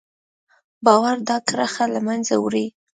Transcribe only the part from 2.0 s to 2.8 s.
منځه وړي.